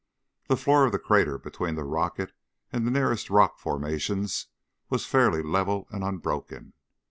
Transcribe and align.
The 0.47 0.57
floor 0.57 0.83
of 0.83 0.91
the 0.91 0.97
crater 0.97 1.37
between 1.37 1.75
the 1.75 1.83
rocket 1.83 2.33
and 2.73 2.87
the 2.87 2.91
nearest 2.91 3.29
rock 3.29 3.59
formations 3.59 4.47
was 4.89 5.05
fairly 5.05 5.43
level 5.43 5.87
and 5.91 6.03
unbroken. 6.03 6.73